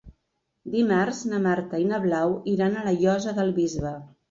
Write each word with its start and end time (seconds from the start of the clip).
Dimarts 0.75 1.19
na 1.33 1.41
Marta 1.43 1.83
i 1.85 1.85
na 1.91 2.01
Blau 2.07 2.35
iran 2.55 2.75
a 2.83 2.89
la 2.91 2.97
Llosa 3.05 3.37
del 3.39 3.57
Bisbe. 3.63 3.97